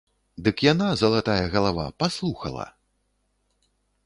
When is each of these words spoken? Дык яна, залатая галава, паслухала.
Дык 0.45 0.63
яна, 0.67 0.87
залатая 1.01 1.45
галава, 1.57 1.85
паслухала. 2.05 2.65